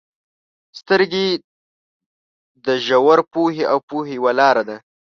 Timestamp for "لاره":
4.39-4.63